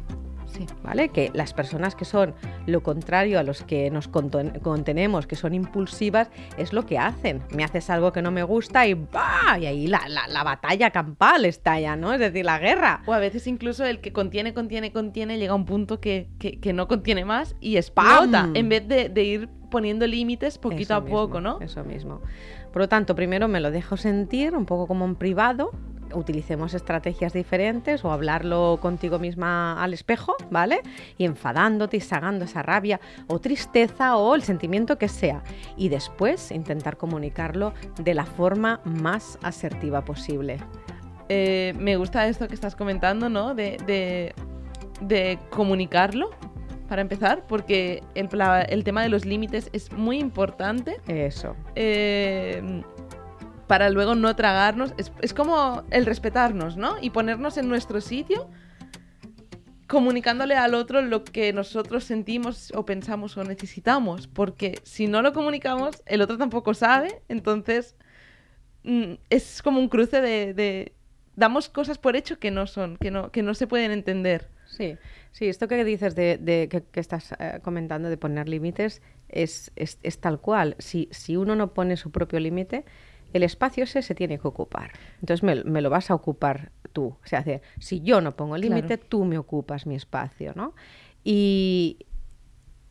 sí. 0.47 0.67
¿Vale? 0.83 1.09
Que 1.11 1.31
las 1.35 1.53
personas 1.53 1.95
que 1.95 2.05
son 2.05 2.35
lo 2.67 2.83
contrario 2.83 3.39
a 3.39 3.43
los 3.43 3.63
que 3.63 3.91
nos 3.91 4.09
contenemos, 4.09 5.27
que 5.27 5.37
son 5.37 5.55
impulsivas, 5.55 6.31
es 6.57 6.73
lo 6.73 6.87
que 6.87 6.99
hacen. 6.99 7.43
Me 7.55 7.65
haces 7.65 7.91
algo 7.91 8.13
que 8.13 8.23
no 8.23 8.31
me 8.31 8.43
gusta 8.43 8.87
y 8.87 8.95
¡bah! 8.95 9.59
Y 9.61 9.67
ahí 9.67 9.87
la, 9.87 10.03
la- 10.09 10.29
la 10.29 10.43
batalla 10.45 10.91
campal 10.91 11.45
está 11.45 11.79
ya, 11.81 11.97
¿no? 11.97 12.13
Es 12.13 12.21
decir, 12.21 12.45
la 12.45 12.59
guerra. 12.59 13.03
O 13.07 13.13
a 13.13 13.19
veces 13.19 13.47
incluso 13.47 13.85
el 13.85 14.01
que 14.01 14.13
contiene, 14.13 14.55
contiene, 14.55 14.93
contiene, 14.93 15.39
llega 15.39 15.53
a 15.53 15.57
un 15.57 15.65
punto 15.67 16.01
que, 16.01 16.29
que- 16.39 16.61
que 16.61 16.73
no 16.73 16.89
contiene 16.89 17.25
más 17.25 17.57
y 17.61 17.77
explota, 17.77 18.43
¡Pam! 18.43 18.57
en 18.57 18.69
vez 18.69 18.87
de, 18.89 19.09
de 19.09 19.23
ir 19.25 19.49
poniendo 19.71 20.07
límites 20.07 20.59
poquito 20.59 20.83
Eso 20.83 20.95
a 20.97 21.05
poco, 21.05 21.41
¿no? 21.41 21.59
Eso 21.61 21.83
mismo. 21.85 22.21
Por 22.73 22.83
lo 22.83 22.89
tanto, 22.89 23.15
primero 23.15 23.49
me 23.49 23.61
lo 23.61 23.71
dejo 23.71 23.97
sentir 23.97 24.55
un 24.55 24.67
poco 24.67 24.87
como 24.87 25.05
en 25.05 25.15
privado, 25.15 25.71
utilicemos 26.15 26.75
estrategias 26.75 27.33
diferentes 27.33 28.05
o 28.05 28.13
hablarlo 28.13 28.79
contigo 28.81 29.19
misma 29.19 29.83
al 29.83 29.95
espejo, 29.95 30.35
¿vale? 30.51 30.81
Y 31.19 31.25
enfadándote 31.25 31.97
y 31.97 32.01
sacando 32.01 32.45
esa 32.45 32.63
rabia 32.63 33.01
o 33.27 33.39
tristeza 33.39 34.17
o 34.17 34.35
el 34.35 34.43
sentimiento 34.43 34.99
que 34.99 35.09
sea. 35.09 35.43
Y 35.77 35.89
después 35.89 36.51
intentar 36.51 36.97
comunicarlo 36.97 37.75
de 37.99 38.15
la 38.15 38.25
forma 38.25 38.81
más 38.85 39.39
asertiva 39.43 40.05
posible. 40.05 40.59
Eh, 41.29 41.75
me 41.79 41.97
gusta 41.97 42.27
esto 42.27 42.49
que 42.49 42.55
estás 42.55 42.77
comentando, 42.77 43.29
¿no? 43.29 43.55
De, 43.55 43.79
de, 43.87 44.35
de 45.01 45.39
comunicarlo, 45.51 46.31
para 46.89 47.01
empezar, 47.01 47.47
porque 47.47 48.03
el, 48.15 48.29
el 48.69 48.85
tema 48.85 49.03
de 49.03 49.09
los 49.09 49.25
límites 49.25 49.71
es 49.73 49.91
muy 49.93 50.19
importante. 50.19 51.01
Eso. 51.09 51.57
Eh, 51.75 52.83
para 53.73 53.89
luego 53.89 54.15
no 54.15 54.37
tragarnos. 54.37 54.93
Es, 54.99 55.33
como 55.33 55.85
el 55.91 56.05
respetarnos, 56.05 56.77
¿no? 56.77 56.97
Y 57.01 57.09
ponernos 57.09 57.57
en 57.57 57.71
nuestro 57.71 58.03
sitio, 58.03 58.51
comunicándole 59.87 60.57
al 60.57 60.75
otro 60.75 61.01
lo 61.01 61.25
que 61.25 61.55
nosotros 61.55 62.05
sentimos 62.05 62.71
o 62.75 62.85
pensamos 62.85 63.35
o 63.39 63.45
necesitamos. 63.45 64.27
Porque 64.27 64.79
si 64.83 65.07
no 65.07 65.23
lo 65.23 65.33
comunicamos, 65.33 66.03
el 66.05 66.21
otro 66.21 66.37
tampoco 66.37 66.75
sabe. 66.75 67.23
Entonces, 67.31 67.97
mm, 68.85 69.15
es 69.31 69.63
como 69.63 69.81
un 69.81 69.89
cruce 69.89 70.21
de, 70.21 70.93
damos 71.35 71.71
cosas 71.71 71.97
por 71.97 72.15
hecho 72.15 72.39
que 72.39 72.51
no 72.51 72.67
son, 72.67 72.99
que 72.99 73.11
no, 73.11 73.31
que 73.31 73.43
no 73.43 73.55
se 73.55 73.67
pueden 73.67 73.91
entender. 73.91 74.51
Sí, 74.67 74.99
sí, 75.31 75.49
esto 75.49 75.67
que 75.67 75.83
dices 75.83 76.15
de, 76.15 76.69
que, 76.71 77.01
estás 77.01 77.33
eh, 77.39 77.61
comentando 77.63 78.11
de 78.11 78.19
poner 78.19 78.51
límites 78.51 79.01
es, 79.31 79.73
es, 79.77 79.99
es, 80.03 80.19
tal 80.19 80.43
cual. 80.43 80.77
Si, 80.79 81.09
si 81.11 81.39
uno 81.39 81.57
no 81.57 81.73
pone 81.73 81.97
su 81.97 82.11
propio 82.11 82.39
límite, 82.39 82.85
el 83.33 83.43
espacio 83.43 83.85
ese 83.85 84.03
se 84.03 84.15
tiene 84.15 84.39
que 84.39 84.49
ocupar. 84.49 84.93
Entonces 85.21 85.43
me, 85.43 85.81
lo 85.81 85.91
vas 85.91 86.11
a 86.11 86.15
ocupar 86.15 86.73
tú. 86.93 87.17
O 87.23 87.27
sea, 87.27 87.45
si 87.79 88.01
yo 88.01 88.21
no 88.21 88.37
pongo 88.37 88.57
límite, 88.57 88.99
tú 88.99 89.25
me 89.25 89.39
ocupas 89.39 89.87
mi 89.87 89.95
espacio, 89.95 90.53
¿no? 90.55 90.75
Y, 91.25 92.07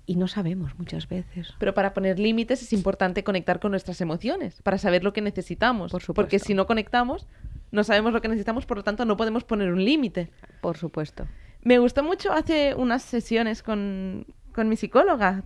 y 0.06 0.16
no 0.16 0.28
sabemos 0.28 0.78
muchas 0.78 1.08
veces. 1.08 1.54
Pero 1.60 1.74
para 1.74 1.94
poner 1.94 2.20
límites 2.20 2.62
es 2.62 2.74
importante 2.74 3.24
conectar 3.24 3.60
con 3.60 3.72
nuestras 3.72 4.02
emociones, 4.02 4.62
para 4.62 4.78
saber 4.78 5.04
lo 5.04 5.14
que 5.14 5.22
necesitamos. 5.22 5.92
Por 5.92 6.14
Porque 6.14 6.40
si 6.40 6.54
no 6.54 6.68
conectamos, 6.68 7.28
no 7.72 7.84
sabemos 7.84 8.12
lo 8.12 8.22
que 8.22 8.28
necesitamos, 8.28 8.66
por 8.66 8.78
lo 8.78 8.84
tanto 8.84 9.06
no 9.06 9.16
podemos 9.18 9.44
poner 9.44 9.72
un 9.72 9.84
límite. 9.84 10.30
Por 10.62 10.78
supuesto. 10.78 11.28
Me 11.64 11.80
gustó 11.80 12.04
mucho 12.04 12.34
hace 12.34 12.74
unas 12.76 13.04
sesiones 13.04 13.64
con, 13.64 14.26
mi 14.58 14.76
psicóloga 14.76 15.44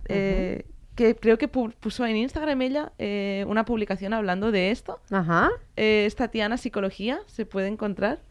que 0.96 1.14
creo 1.14 1.38
que 1.38 1.46
puso 1.46 2.06
en 2.06 2.16
Instagram 2.16 2.60
ella 2.62 2.92
eh, 2.98 3.44
una 3.46 3.64
publicación 3.64 4.14
hablando 4.14 4.50
de 4.50 4.70
esto. 4.70 4.98
Ajá. 5.10 5.50
Eh, 5.76 6.04
es 6.06 6.16
Tatiana 6.16 6.56
Psicología, 6.56 7.20
se 7.26 7.44
puede 7.44 7.68
encontrar. 7.68 8.22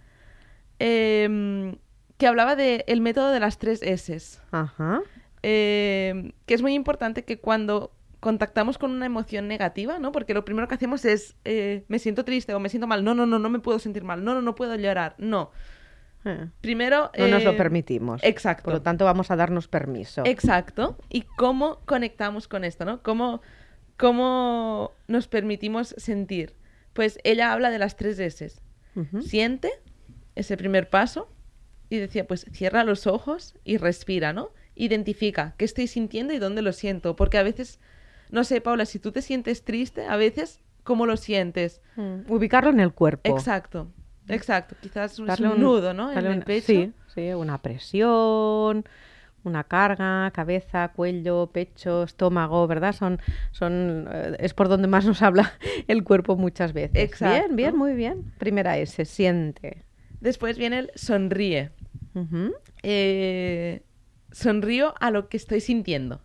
Em, 0.79 1.77
que 2.17 2.27
hablaba 2.27 2.55
del 2.55 3.01
método 3.01 3.29
de 3.29 3.39
las 3.39 3.59
tres 3.59 3.81
S. 3.83 4.39
Ajá. 4.51 5.01
Em, 5.43 6.31
que 6.47 6.55
es 6.55 6.61
muy 6.61 6.73
importante 6.73 7.23
que 7.23 7.39
cuando 7.39 7.91
contactamos 8.19 8.79
con 8.79 8.89
una 8.89 9.05
emoción 9.05 9.47
negativa, 9.47 9.99
¿no? 9.99 10.11
Porque 10.11 10.33
lo 10.33 10.43
primero 10.43 10.67
que 10.67 10.73
hacemos 10.73 11.05
es 11.05 11.35
eh, 11.45 11.85
me 11.87 11.99
siento 11.99 12.25
triste 12.25 12.55
o 12.55 12.59
me 12.59 12.69
siento 12.69 12.87
mal. 12.87 13.03
No, 13.03 13.13
no, 13.13 13.27
no, 13.27 13.37
no 13.37 13.49
me 13.51 13.59
puedo 13.59 13.77
sentir 13.77 14.03
mal. 14.03 14.23
No, 14.23 14.33
no, 14.33 14.41
no 14.41 14.55
puedo 14.55 14.75
llorar. 14.75 15.13
No. 15.19 15.51
Eh. 16.25 16.49
Primero... 16.61 17.11
No 17.17 17.27
nos 17.27 17.43
lo 17.43 17.51
eh, 17.51 17.57
permitimos. 17.57 18.21
Exacto. 18.23 18.65
Por 18.65 18.73
lo 18.73 18.81
tanto, 18.81 19.05
vamos 19.05 19.31
a 19.31 19.35
darnos 19.35 19.67
permiso. 19.67 20.23
Exacto. 20.25 20.97
¿Y 21.09 21.21
cómo 21.21 21.79
conectamos 21.85 22.47
con 22.47 22.63
esto, 22.63 22.83
no? 22.83 23.01
¿Cómo, 23.03 23.41
cómo 23.97 24.91
nos 25.07 25.27
permitimos 25.27 25.93
sentir? 25.97 26.55
Pues 26.93 27.19
ella 27.23 27.53
habla 27.53 27.69
de 27.69 27.79
las 27.79 27.95
tres 27.95 28.19
S. 28.19 28.51
Siente, 29.21 29.71
ese 30.35 30.55
primer 30.55 30.89
paso, 30.89 31.29
y 31.89 31.97
decía, 31.97 32.25
pues 32.25 32.45
cierra 32.51 32.83
los 32.83 33.07
ojos 33.07 33.55
y 33.63 33.77
respira, 33.77 34.33
¿no? 34.33 34.51
Identifica 34.75 35.53
qué 35.57 35.65
estoy 35.65 35.87
sintiendo 35.87 36.33
y 36.33 36.39
dónde 36.39 36.61
lo 36.61 36.73
siento. 36.73 37.15
Porque 37.15 37.37
a 37.37 37.43
veces, 37.43 37.79
no 38.31 38.43
sé, 38.43 38.61
Paula, 38.61 38.85
si 38.85 38.99
tú 38.99 39.11
te 39.11 39.21
sientes 39.21 39.63
triste, 39.63 40.05
a 40.05 40.15
veces, 40.15 40.61
¿cómo 40.83 41.05
lo 41.05 41.17
sientes? 41.17 41.81
Mm. 41.95 42.31
Ubicarlo 42.31 42.69
en 42.71 42.79
el 42.79 42.93
cuerpo. 42.93 43.29
Exacto. 43.29 43.91
Exacto, 44.27 44.75
quizás 44.81 45.19
un, 45.19 45.29
un 45.29 45.59
nudo, 45.59 45.93
¿no? 45.93 46.11
En 46.11 46.25
el 46.25 46.43
pecho. 46.43 46.67
Sí, 46.67 46.93
sí, 47.13 47.33
una 47.33 47.61
presión, 47.61 48.85
una 49.45 49.63
carga, 49.63 50.31
cabeza, 50.31 50.89
cuello, 50.89 51.49
pecho, 51.51 52.03
estómago, 52.03 52.67
¿verdad? 52.67 52.93
Son, 52.93 53.19
son, 53.51 54.07
eh, 54.11 54.35
es 54.39 54.53
por 54.53 54.67
donde 54.67 54.87
más 54.87 55.05
nos 55.05 55.21
habla 55.21 55.53
el 55.87 56.03
cuerpo 56.03 56.35
muchas 56.35 56.73
veces. 56.73 56.95
Exacto. 56.95 57.35
Bien, 57.35 57.55
bien, 57.55 57.77
muy 57.77 57.93
bien. 57.93 58.33
Primera 58.37 58.77
S, 58.77 59.05
siente. 59.05 59.83
Después 60.19 60.57
viene 60.57 60.79
el 60.79 60.91
sonríe. 60.95 61.71
Eh, 62.83 63.83
sonrío 64.31 64.95
a 64.99 65.11
lo 65.11 65.29
que 65.29 65.37
estoy 65.37 65.59
sintiendo. 65.59 66.21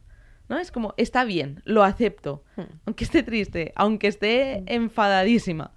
¿no? 0.48 0.58
Es 0.58 0.72
como, 0.72 0.94
está 0.96 1.24
bien, 1.24 1.62
lo 1.64 1.84
acepto, 1.84 2.42
hmm. 2.56 2.62
aunque 2.86 3.04
esté 3.04 3.22
triste, 3.22 3.72
aunque 3.76 4.08
esté 4.08 4.60
hmm. 4.60 4.64
enfadadísima. 4.66 5.72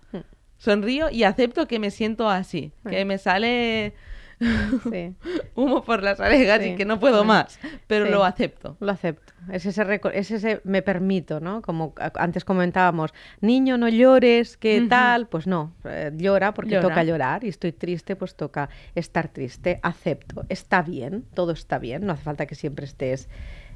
Sonrío 0.63 1.09
y 1.09 1.23
acepto 1.23 1.67
que 1.67 1.77
me 1.77 1.91
siento 1.91 2.29
así, 2.29 2.71
que 2.89 3.03
me 3.03 3.17
sale 3.17 3.91
humo 5.55 5.83
por 5.83 6.01
las 6.01 6.21
orejas 6.21 6.65
y 6.65 6.75
que 6.75 6.85
no 6.85 7.01
puedo 7.01 7.25
más, 7.25 7.59
pero 7.85 8.05
lo 8.05 8.23
acepto. 8.23 8.77
Lo 8.79 8.93
acepto. 8.93 9.33
Es 9.51 9.65
ese, 9.65 9.99
es 10.13 10.31
ese 10.31 10.61
me 10.63 10.81
permito, 10.81 11.41
¿no? 11.41 11.61
Como 11.61 11.93
antes 12.15 12.45
comentábamos, 12.45 13.13
niño, 13.41 13.77
no 13.77 13.89
llores, 13.89 14.55
¿qué 14.55 14.87
tal? 14.89 15.27
Pues 15.27 15.47
no, 15.47 15.73
eh, 15.83 16.13
llora 16.15 16.53
porque 16.53 16.77
toca 16.77 17.03
llorar 17.03 17.43
y 17.43 17.49
estoy 17.49 17.73
triste, 17.73 18.15
pues 18.15 18.37
toca 18.37 18.69
estar 18.95 19.27
triste, 19.27 19.81
acepto, 19.83 20.45
está 20.47 20.81
bien, 20.81 21.25
todo 21.33 21.51
está 21.51 21.77
bien, 21.77 22.05
no 22.05 22.13
hace 22.13 22.23
falta 22.23 22.45
que 22.45 22.55
siempre 22.55 22.85
estés 22.85 23.27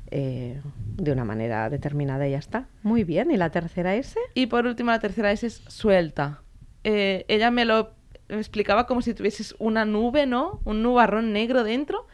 eh, 0.10 0.62
de 0.96 1.12
una 1.12 1.26
manera 1.26 1.70
determinada 1.70 2.30
y 2.30 2.32
ya 2.32 2.38
está. 2.38 2.70
Muy 2.82 3.04
bien, 3.04 3.30
¿y 3.30 3.36
la 3.36 3.50
tercera 3.50 3.94
S? 3.94 4.18
Y 4.36 4.46
por 4.46 4.66
último, 4.66 4.92
la 4.92 5.00
tercera 5.00 5.34
S 5.34 5.46
es 5.46 5.62
suelta. 5.68 6.44
Eh, 6.90 7.26
ella 7.28 7.52
me 7.52 7.66
lo 7.66 7.92
explicaba 8.30 8.88
como 8.88 9.02
si 9.02 9.14
tuvieses 9.14 9.56
una 9.60 9.84
nube, 9.84 10.26
¿no? 10.26 10.62
Un 10.64 10.84
nubarrón 10.84 11.34
negro 11.34 11.66
dentro 11.66 12.08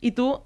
y 0.00 0.12
tú 0.12 0.42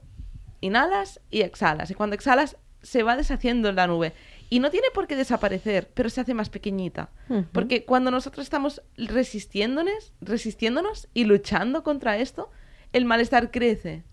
inhalas 0.61 1.23
y 1.31 1.41
exhalas. 1.41 1.91
Y 1.91 1.95
cuando 1.95 2.15
exhalas 2.15 2.59
se 2.83 3.03
va 3.03 3.17
deshaciendo 3.17 3.73
la 3.73 3.87
nube. 3.87 4.13
Y 4.51 4.59
no 4.59 4.71
tiene 4.71 4.89
por 4.93 5.07
qué 5.07 5.17
desaparecer, 5.17 5.89
pero 5.95 6.11
se 6.11 6.21
hace 6.21 6.35
más 6.35 6.51
pequeñita. 6.51 7.09
Porque 7.53 7.87
cuando 7.87 8.11
nosotros 8.11 8.45
estamos 8.45 8.83
resistiéndonos, 8.99 10.13
resistiéndonos 10.21 11.09
y 11.15 11.25
luchando 11.25 11.83
contra 11.83 12.19
esto, 12.19 12.51
el 12.93 13.07
malestar 13.07 13.51
crece. 13.51 14.05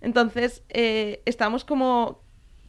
Entonces, 0.00 0.64
eh, 0.70 1.22
estamos 1.24 1.64
como 1.64 2.20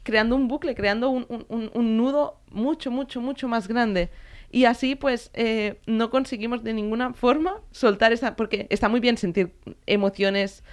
creando 0.03 0.35
un 0.35 0.47
bucle, 0.47 0.75
creando 0.75 1.09
un, 1.09 1.97
nudo 1.97 2.39
mucho, 2.51 2.91
mucho, 2.91 3.19
mucho 3.19 3.47
más 3.47 3.67
grande. 3.67 4.11
Y 4.55 4.63
así, 4.63 4.95
pues, 4.95 5.31
eh, 5.33 5.81
no 5.85 6.09
conseguimos 6.09 6.63
de 6.63 6.71
ninguna 6.71 7.13
forma 7.13 7.59
soltar 7.71 8.13
esa... 8.13 8.38
Porque 8.38 8.67
está 8.69 8.88
muy 8.88 9.01
bien 9.01 9.17
sentir 9.17 9.51
emociones 9.85 10.63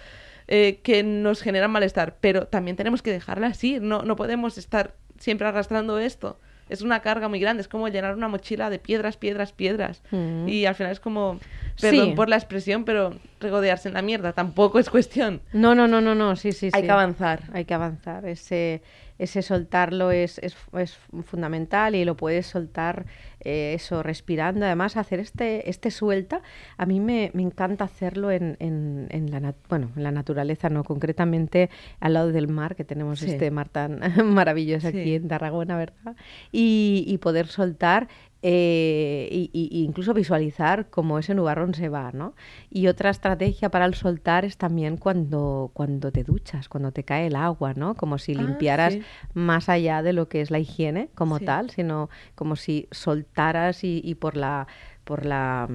eh, 0.47 0.79
que 0.85 1.03
nos 1.03 1.43
generan 1.43 1.73
malestar, 1.73 2.17
pero 2.21 2.47
también 2.47 2.77
tenemos 2.77 3.03
que 3.03 3.11
dejarlas 3.11 3.65
ir. 3.65 3.83
No, 3.83 4.03
no 4.03 4.15
podemos 4.15 4.57
estar 4.57 4.95
siempre 5.19 5.49
arrastrando 5.49 5.99
esto. 5.99 6.39
Es 6.69 6.83
una 6.83 7.01
carga 7.01 7.27
muy 7.27 7.41
grande, 7.41 7.61
es 7.61 7.67
como 7.67 7.89
llenar 7.89 8.15
una 8.15 8.29
mochila 8.29 8.71
de 8.71 8.79
piedras, 8.79 9.17
piedras, 9.17 9.53
piedras. 9.53 10.05
Mm. 10.13 10.49
Y 10.49 10.65
al 10.65 10.77
final 10.77 10.93
es 10.93 11.01
como, 11.01 11.41
perdón 11.81 12.15
por 12.15 12.29
la 12.29 12.37
expresión, 12.37 12.85
pero 12.85 13.15
regodearse 13.41 13.89
en 13.89 13.95
la 13.95 14.03
mierda 14.03 14.33
tampoco 14.33 14.79
es 14.79 14.89
cuestión. 14.91 15.41
No, 15.53 15.75
no, 15.75 15.89
no, 15.89 16.01
no, 16.01 16.15
no, 16.15 16.37
sí, 16.37 16.53
sí, 16.53 16.71
Hay 16.73 16.83
que 16.83 16.91
avanzar. 16.91 17.45
Hay 17.53 17.65
que 17.65 17.75
avanzar. 17.75 18.27
Ese, 18.27 18.83
ese 19.19 19.43
soltarlo 19.43 20.11
es, 20.11 20.39
es, 20.39 20.57
es, 20.79 20.99
fundamental 21.25 21.95
y 21.95 22.05
lo 22.05 22.17
puedes 22.17 22.47
soltar 22.47 23.07
eh, 23.41 23.75
eso 23.75 24.03
respirando. 24.03 24.65
Además, 24.65 24.97
hacer 24.97 25.21
este, 25.21 25.69
este 25.69 25.91
suelta, 25.91 26.43
a 26.77 26.87
mí 26.87 27.01
me, 27.01 27.31
me 27.35 27.43
encanta 27.43 27.85
hacerlo 27.85 28.31
en, 28.31 28.57
en, 28.59 29.07
en 29.11 29.31
la, 29.31 29.55
bueno, 29.69 29.91
en 29.97 30.03
la 30.03 30.11
naturaleza, 30.11 30.71
no 30.71 30.85
concretamente 30.85 31.71
al 32.01 32.15
lado 32.15 32.33
del 32.33 32.49
mar, 32.49 32.75
que 32.75 32.85
tenemos 32.85 33.23
este 33.23 33.51
mar 33.51 33.69
tan 33.69 34.01
maravilloso 34.35 34.89
aquí 34.89 35.15
en 35.15 35.29
Tarragona, 35.29 35.77
¿verdad? 35.77 36.17
Y, 36.51 37.05
y 37.07 37.19
poder 37.19 37.47
soltar 37.47 38.09
eh, 38.45 39.29
y, 39.31 39.85
incluso 39.85 40.15
visualizar 40.15 40.91
cómo 40.91 41.21
ese 41.21 41.33
nubarrón 41.33 41.75
se 41.75 41.89
va, 41.89 42.11
¿no? 42.11 42.35
Y 42.71 42.89
otra 42.89 43.11
estrategia 43.11 43.69
para 43.69 43.85
el 43.85 43.95
soltar 43.95 44.45
es 44.45 44.57
también 44.57 44.97
cuando, 44.97 45.71
cuando 45.75 46.11
te 46.11 46.25
duchas, 46.25 46.69
cuando 46.69 46.91
te 46.91 47.05
cae 47.05 47.29
el 47.29 47.37
agua, 47.37 47.75
¿no? 47.75 47.95
Como 47.95 48.19
si 48.19 48.35
ah, 48.35 48.43
limpiaras 48.43 48.99
más 49.33 49.69
allá 49.69 50.03
de 50.03 50.13
lo 50.13 50.29
que 50.29 50.41
es 50.41 50.51
la 50.51 50.59
higiene 50.59 51.09
como 51.15 51.39
tal, 51.39 51.71
sino 51.71 52.11
como 52.35 52.57
si 52.57 52.89
soltaras 52.91 53.85
y, 53.85 54.17
por 54.17 54.37
la 54.37 54.67
por 55.05 55.25
la 55.25 55.69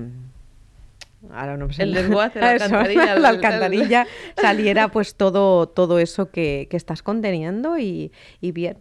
ahora 1.31 1.57
no 1.57 1.71
sé 1.71 1.83
el 1.83 1.93
desguace, 1.93 2.39
la 2.39 2.50
alcantarilla, 2.51 3.15
la 3.19 3.29
alcantarilla 3.29 4.07
saliera 4.41 4.89
pues 4.89 5.15
todo 5.15 5.67
todo 5.67 6.00
eso 6.00 6.31
que, 6.31 6.67
que 6.69 6.77
estás 6.77 7.01
conteniendo 7.01 7.77
y, 7.77 8.12
y 8.41 8.51
bien 8.51 8.77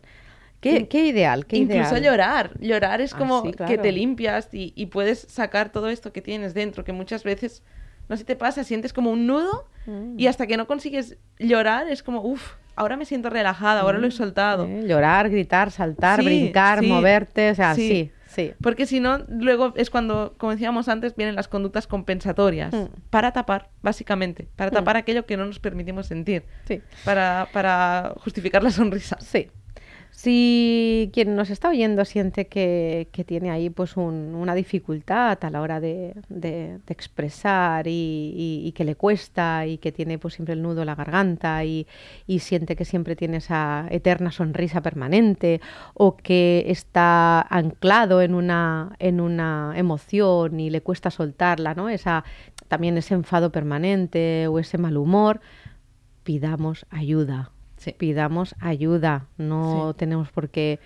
Qué, 0.60 0.88
qué 0.88 1.06
ideal, 1.06 1.46
qué 1.46 1.58
Incluso 1.58 1.96
ideal. 1.98 2.02
llorar. 2.02 2.50
Llorar 2.60 3.00
es 3.00 3.14
Ah, 3.14 3.18
como 3.18 3.42
sí, 3.42 3.50
que 3.50 3.56
claro. 3.56 3.82
te 3.82 3.92
limpias 3.92 4.48
y, 4.52 4.72
y 4.74 4.86
puedes 4.86 5.20
sacar 5.20 5.70
todo 5.70 5.88
esto 5.88 6.12
que 6.12 6.22
tienes 6.22 6.54
dentro, 6.54 6.82
que 6.84 6.92
muchas 6.92 7.22
veces, 7.24 7.62
no 8.08 8.16
sé 8.16 8.20
si 8.20 8.24
te 8.26 8.36
pasa, 8.36 8.64
sientes 8.64 8.92
como 8.92 9.10
un 9.10 9.26
nudo 9.26 9.68
Mm. 9.86 10.18
y 10.18 10.26
hasta 10.26 10.48
que 10.48 10.56
no 10.56 10.66
consigues 10.66 11.16
llorar 11.38 11.86
es 11.88 12.02
como, 12.02 12.20
uff, 12.20 12.54
ahora 12.74 12.96
me 12.96 13.04
siento 13.04 13.30
relajada, 13.30 13.82
ahora 13.82 13.98
lo 13.98 14.08
he 14.08 14.10
soltado. 14.10 14.66
Eh, 14.66 14.82
Llorar, 14.88 15.30
gritar, 15.30 15.70
saltar, 15.70 16.18
Sí, 16.18 16.26
brincar, 16.26 16.80
sí, 16.80 16.86
moverte, 16.88 17.50
o 17.52 17.54
sea, 17.54 17.74
sí. 17.76 17.88
sí, 17.88 18.12
sí. 18.26 18.52
Porque 18.60 18.86
si 18.86 18.98
no, 18.98 19.18
luego 19.28 19.72
es 19.76 19.88
cuando, 19.90 20.34
como 20.38 20.50
decíamos 20.50 20.88
antes, 20.88 21.14
vienen 21.14 21.36
las 21.36 21.46
conductas 21.46 21.86
compensatorias. 21.86 22.72
Mm. 22.74 22.86
Para 23.10 23.30
tapar, 23.32 23.70
básicamente. 23.82 24.48
Para 24.56 24.72
tapar 24.72 24.96
aquello 24.96 25.24
que 25.24 25.36
no 25.36 25.44
nos 25.46 25.60
permitimos 25.60 26.06
sentir. 26.08 26.42
Sí. 26.66 26.82
Para, 27.04 27.46
para 27.52 28.14
justificar 28.24 28.64
la 28.64 28.70
sonrisa. 28.72 29.16
Sí. 29.20 29.48
Si 30.10 31.10
quien 31.12 31.36
nos 31.36 31.50
está 31.50 31.68
oyendo 31.68 32.04
siente 32.04 32.46
que, 32.46 33.08
tiene 33.26 33.50
ahí 33.50 33.70
pues 33.70 33.96
un- 33.96 34.34
una 34.34 34.54
dificultad 34.54 35.38
a 35.44 35.50
la 35.50 35.60
hora 35.60 35.80
de, 35.80 36.14
expresar 36.88 37.86
y, 37.88 38.72
que 38.74 38.84
le 38.84 38.96
cuesta 38.96 39.66
y 39.66 39.78
que 39.78 39.92
tiene 39.92 40.18
pues 40.18 40.34
siempre 40.34 40.54
el 40.54 40.62
nudo 40.62 40.80
en 40.82 40.86
la 40.86 40.94
garganta 40.94 41.64
y, 41.64 41.86
y 42.26 42.40
siente 42.40 42.76
que 42.76 42.84
siempre 42.84 43.16
tiene 43.16 43.38
esa 43.38 43.86
eterna 43.90 44.32
sonrisa 44.32 44.80
permanente 44.80 45.60
o 45.94 46.16
que 46.16 46.64
está 46.68 47.40
anclado 47.42 48.22
en 48.22 48.34
una, 48.34 48.96
en 48.98 49.20
una 49.20 49.74
emoción 49.76 50.58
y 50.60 50.70
le 50.70 50.80
cuesta 50.82 51.10
soltarla, 51.10 51.74
¿no? 51.74 51.88
Esa, 51.88 52.24
también 52.68 52.96
ese 52.98 53.14
enfado 53.14 53.52
permanente 53.52 54.46
o 54.48 54.58
ese 54.58 54.78
mal 54.78 54.96
humor, 54.96 55.40
pidamos 56.24 56.86
ayuda 56.90 57.52
Sí. 57.86 57.94
pidamos 57.98 58.54
ayuda. 58.60 59.26
No 59.38 59.92
Sí. 59.92 59.98
tenemos 59.98 60.30
por 60.30 60.48
qué 60.50 60.78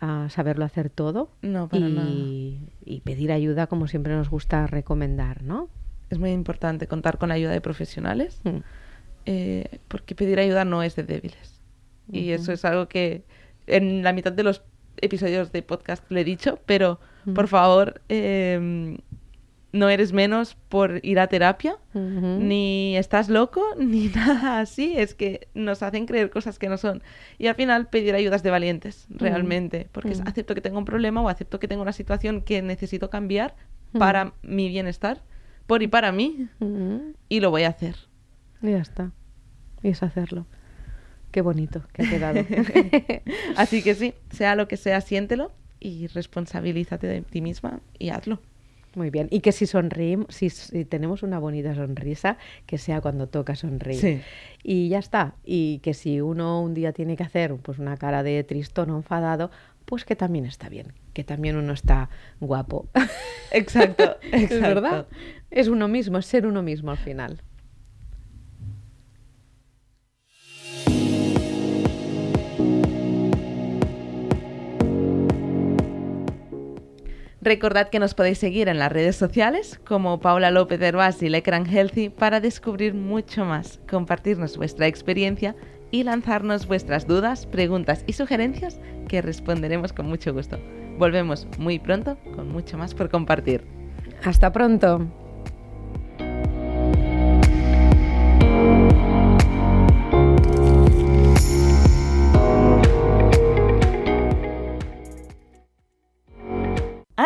ah, 0.00 0.28
saberlo 0.30 0.64
hacer 0.64 0.90
todo. 0.90 1.30
No, 1.42 1.68
para 1.68 1.88
y, 1.88 1.92
nada. 1.92 2.08
y 2.84 3.00
pedir 3.00 3.32
ayuda 3.32 3.66
como 3.66 3.86
siempre 3.88 4.14
nos 4.14 4.30
gusta 4.30 4.66
recomendar, 4.68 5.42
¿no? 5.42 5.68
Es 6.10 6.18
muy 6.18 6.30
importante 6.30 6.86
contar 6.86 7.18
con 7.18 7.30
la 7.30 7.34
ayuda 7.34 7.50
de 7.52 7.60
profesionales. 7.60 8.40
Mm. 8.44 8.58
eh, 9.30 9.80
porque 9.88 10.14
pedir 10.14 10.38
ayuda 10.38 10.64
no 10.64 10.82
es 10.82 10.96
de 10.96 11.02
débiles. 11.02 11.60
Y 12.10 12.30
eso 12.30 12.50
es 12.52 12.64
algo 12.64 12.88
que 12.88 13.24
en 13.66 14.02
la 14.02 14.14
mitad 14.14 14.32
de 14.32 14.42
los 14.42 14.62
episodios 15.02 15.52
de 15.52 15.62
podcast 15.62 16.02
lo 16.10 16.18
he 16.18 16.24
dicho, 16.24 16.58
pero 16.64 16.98
Ujú. 17.26 17.34
por 17.34 17.48
favor, 17.48 18.00
eh, 18.08 18.96
no 19.72 19.88
eres 19.88 20.12
menos 20.12 20.56
por 20.68 21.00
ir 21.02 21.20
a 21.20 21.26
terapia, 21.26 21.76
ni 21.94 22.96
estás 22.96 23.28
loco, 23.28 23.62
ni 23.78 24.08
nada 24.08 24.60
así. 24.60 24.94
Es 24.96 25.14
que 25.14 25.48
nos 25.54 25.82
hacen 25.82 26.06
creer 26.06 26.30
cosas 26.30 26.58
que 26.58 26.68
no 26.68 26.78
son. 26.78 27.02
Y 27.38 27.48
al 27.48 27.54
final 27.54 27.88
pedir 27.88 28.14
ayuda 28.14 28.36
es 28.36 28.42
de 28.42 28.50
valientes, 28.50 29.06
realmente. 29.10 29.88
Porque 29.92 30.12
es 30.12 30.20
Ujú. 30.20 30.28
acepto 30.28 30.54
que 30.54 30.60
tengo 30.60 30.78
un 30.78 30.84
problema 30.84 31.20
o 31.20 31.28
acepto 31.28 31.58
que 31.60 31.68
tengo 31.68 31.82
una 31.82 31.92
situación 31.92 32.40
que 32.42 32.62
necesito 32.62 33.10
cambiar 33.10 33.54
para 33.98 34.34
mi 34.42 34.68
bienestar, 34.68 35.22
por 35.66 35.82
y 35.82 35.88
para 35.88 36.12
mí, 36.12 36.48
y 37.28 37.40
lo 37.40 37.50
voy 37.50 37.64
a 37.64 37.68
hacer. 37.68 37.96
Y 38.62 38.70
ya 38.70 38.78
está. 38.78 39.12
Y 39.82 39.88
es 39.88 40.02
hacerlo. 40.02 40.46
Qué 41.30 41.40
bonito 41.40 41.82
que 41.92 42.02
ha 42.02 42.08
quedado. 42.08 42.44
Así 43.56 43.82
que 43.82 43.94
sí, 43.94 44.14
sea 44.30 44.56
lo 44.56 44.68
que 44.68 44.76
sea, 44.76 45.00
siéntelo 45.00 45.52
y 45.80 46.06
responsabilízate 46.08 47.06
de 47.06 47.22
ti 47.22 47.40
misma 47.40 47.80
y 47.98 48.10
hazlo. 48.10 48.40
Muy 48.94 49.10
bien. 49.10 49.28
Y 49.30 49.40
que 49.40 49.52
si 49.52 49.66
sonreímos, 49.66 50.34
si, 50.34 50.50
si 50.50 50.84
tenemos 50.84 51.22
una 51.22 51.38
bonita 51.38 51.74
sonrisa, 51.74 52.38
que 52.66 52.78
sea 52.78 53.00
cuando 53.00 53.28
toca 53.28 53.54
sonreír. 53.54 54.00
Sí. 54.00 54.20
Y 54.62 54.88
ya 54.88 54.98
está. 54.98 55.34
Y 55.44 55.78
que 55.80 55.94
si 55.94 56.20
uno 56.20 56.62
un 56.62 56.74
día 56.74 56.92
tiene 56.92 57.16
que 57.16 57.22
hacer 57.22 57.54
pues 57.56 57.78
una 57.78 57.96
cara 57.96 58.22
de 58.22 58.42
tristón 58.44 58.90
o 58.90 58.96
enfadado, 58.96 59.50
pues 59.84 60.04
que 60.04 60.16
también 60.16 60.44
está 60.46 60.68
bien. 60.68 60.92
Que 61.12 61.24
también 61.24 61.56
uno 61.56 61.72
está 61.72 62.10
guapo. 62.40 62.88
Exacto, 63.50 64.18
Es 64.32 64.42
exacto. 64.44 64.62
verdad. 64.62 65.06
Es 65.50 65.68
uno 65.68 65.88
mismo, 65.88 66.18
es 66.18 66.26
ser 66.26 66.46
uno 66.46 66.62
mismo 66.62 66.90
al 66.90 66.98
final. 66.98 67.42
Recordad 77.48 77.88
que 77.88 77.98
nos 77.98 78.12
podéis 78.12 78.36
seguir 78.36 78.68
en 78.68 78.78
las 78.78 78.92
redes 78.92 79.16
sociales 79.16 79.80
como 79.86 80.20
Paula 80.20 80.50
López 80.50 80.82
Herbás 80.82 81.22
y 81.22 81.30
Lecran 81.30 81.64
Healthy 81.64 82.10
para 82.10 82.42
descubrir 82.42 82.92
mucho 82.92 83.46
más, 83.46 83.80
compartirnos 83.88 84.58
vuestra 84.58 84.86
experiencia 84.86 85.56
y 85.90 86.02
lanzarnos 86.02 86.66
vuestras 86.66 87.06
dudas, 87.06 87.46
preguntas 87.46 88.04
y 88.06 88.12
sugerencias 88.12 88.78
que 89.08 89.22
responderemos 89.22 89.94
con 89.94 90.08
mucho 90.08 90.34
gusto. 90.34 90.58
Volvemos 90.98 91.48
muy 91.56 91.78
pronto 91.78 92.18
con 92.36 92.52
mucho 92.52 92.76
más 92.76 92.92
por 92.92 93.08
compartir. 93.08 93.64
Hasta 94.22 94.52
pronto. 94.52 95.06